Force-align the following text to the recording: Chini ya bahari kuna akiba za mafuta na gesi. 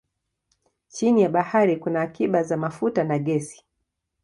Chini 0.87 1.21
ya 1.21 1.29
bahari 1.29 1.77
kuna 1.77 2.01
akiba 2.01 2.43
za 2.43 2.57
mafuta 2.57 3.03
na 3.03 3.19
gesi. 3.19 3.65